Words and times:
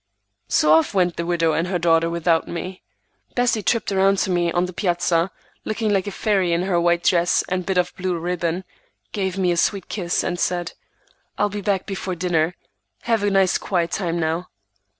So 0.47 0.71
off 0.73 0.95
went 0.95 1.15
the 1.15 1.27
widow 1.27 1.53
and 1.53 1.67
her 1.67 1.77
daughter 1.77 2.09
without 2.09 2.47
me. 2.47 2.81
Bessie 3.35 3.61
tripped 3.61 3.91
around 3.91 4.17
to 4.17 4.31
me 4.31 4.51
on 4.51 4.65
the 4.65 4.73
piazza, 4.73 5.29
looking 5.63 5.93
like 5.93 6.07
a 6.07 6.11
fairy 6.11 6.53
in 6.53 6.63
her 6.63 6.81
white 6.81 7.03
dress 7.03 7.43
and 7.47 7.67
bit 7.67 7.77
of 7.77 7.95
blue 7.95 8.17
ribbon, 8.17 8.63
gave 9.11 9.37
me 9.37 9.51
a 9.51 9.57
sweet 9.57 9.89
kiss, 9.89 10.23
and 10.23 10.39
said, 10.39 10.71
"I'll 11.37 11.49
be 11.49 11.61
back 11.61 11.85
before 11.85 12.15
dinner. 12.15 12.55
Have 13.03 13.21
a 13.21 13.29
nice 13.29 13.59
quiet 13.59 13.91
time, 13.91 14.19
now." 14.19 14.49